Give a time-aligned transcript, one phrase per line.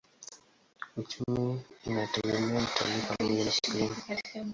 [0.97, 3.95] Uchumi unategemea utalii pamoja na kilimo.